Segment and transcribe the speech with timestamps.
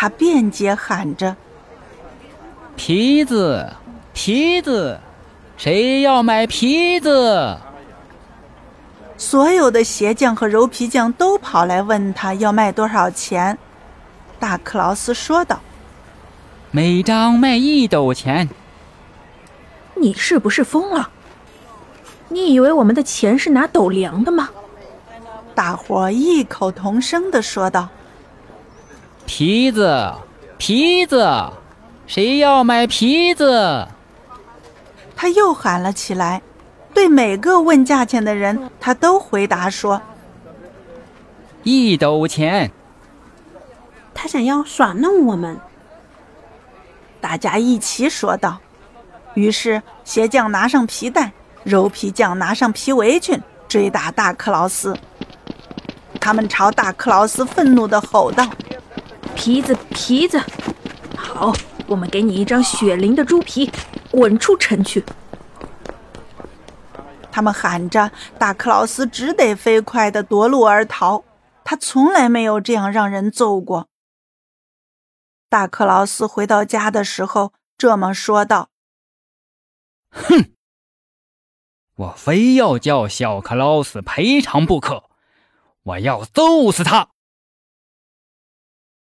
[0.00, 1.34] 他便捷喊着
[2.76, 3.68] ：“皮子，
[4.12, 4.96] 皮子，
[5.56, 7.58] 谁要买皮子？”
[9.18, 13.58] 所有的鞋匠和柔皮匠都跑来问他要卖多少钱。
[14.38, 15.58] 大克劳斯说道
[16.70, 18.48] ：“每张卖一斗钱。”
[20.00, 21.10] 你是不是疯了？
[22.28, 24.48] 你以为我们的钱是拿斗量的吗？
[25.56, 27.88] 大伙异口同声的说道
[29.28, 30.14] ：“皮子，
[30.56, 31.52] 皮子，
[32.06, 33.86] 谁要买皮子？”
[35.14, 36.40] 他又喊了起来。
[36.94, 40.00] 对每个问价钱的人，他都回答说
[41.62, 42.72] ：“一斗钱。”
[44.14, 45.60] 他想要耍弄我们。
[47.20, 48.58] 大家一起说道。
[49.34, 51.32] 于是鞋匠拿上皮带，
[51.64, 54.96] 柔皮匠拿上皮围裙，追打大克劳斯。
[56.18, 58.44] 他们朝大克劳斯愤怒地吼道
[59.38, 60.42] ：“皮子，皮子！
[61.16, 61.52] 好，
[61.86, 63.70] 我们给你一张血淋的猪皮，
[64.10, 65.04] 滚出城去！”
[67.30, 71.22] 他们喊着，大克劳斯只得飞快地夺路而逃。
[71.62, 73.86] 他从来没有这样让人揍过。
[75.48, 78.70] 大克劳斯回到家的时候，这么说道
[80.10, 80.50] ：“哼，
[81.94, 85.04] 我非要叫小克劳斯赔偿不可，
[85.84, 87.10] 我要揍死他。”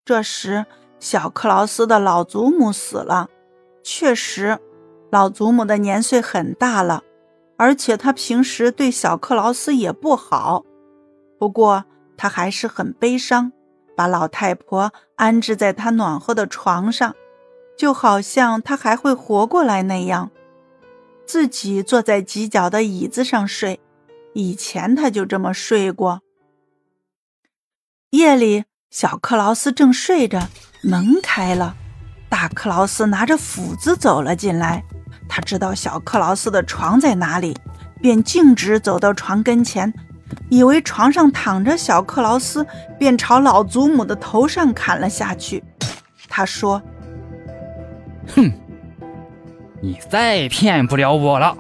[0.05, 0.67] 这时，
[1.01, 3.29] 小克劳斯的老祖母死了。
[3.83, 4.59] 确实，
[5.11, 7.03] 老祖母的年岁很大了。
[7.57, 10.65] 而且他平时对小克劳斯也不好，
[11.39, 11.85] 不过
[12.17, 13.53] 他还是很悲伤，
[13.97, 17.15] 把老太婆安置在他暖和的床上，
[17.79, 20.31] 就好像他还会活过来那样。
[21.25, 23.81] 自己坐在犄角的椅子上睡，
[24.35, 26.21] 以前他就这么睡过。
[28.11, 28.65] 夜里，
[28.95, 30.47] 小克劳斯正睡着，
[30.81, 31.75] 门开了，
[32.29, 34.85] 大克劳斯拿着斧子走了进来。
[35.29, 37.59] 他知道小克劳斯的床在哪里，
[38.01, 39.93] 便径直走到床跟前，
[40.49, 42.65] 以为床上躺着小克劳斯，
[42.97, 45.65] 便朝老祖母的头上砍了下去。
[46.29, 46.81] 他说
[48.33, 48.53] ：“哼，
[49.83, 51.59] 你再骗不了我了。”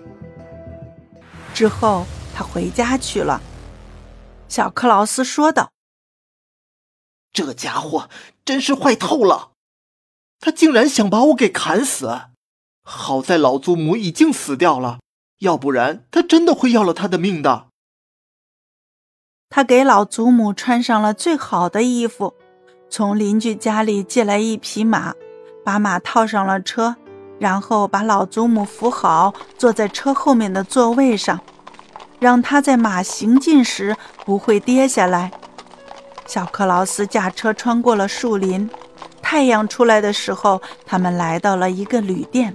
[1.52, 3.40] 之后，他回家去了。
[4.46, 5.72] 小克劳斯说道
[7.34, 8.08] ：“这家伙
[8.46, 9.50] 真是坏透了，
[10.40, 12.28] 他竟然想把我给砍死。”
[12.86, 15.00] 好在老祖母已经死掉了，
[15.40, 17.66] 要不然他真的会要了他的命的。
[19.48, 22.34] 他给老祖母穿上了最好的衣服，
[22.90, 25.14] 从邻居家里借来一匹马，
[25.64, 26.96] 把马套上了车，
[27.38, 31.40] 然后把老祖母扶好，坐在车后面的座位上，
[32.20, 33.96] 让他在马行进时
[34.26, 35.32] 不会跌下来。
[36.26, 38.68] 小克劳斯驾车穿过了树林，
[39.22, 42.54] 太阳出来的时候，他们来到了一个旅店。